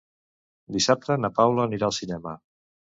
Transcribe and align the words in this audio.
Dissabte 0.77 1.19
na 1.21 1.33
Paula 1.39 1.69
anirà 1.69 1.91
al 1.91 1.99
cinema. 2.03 2.37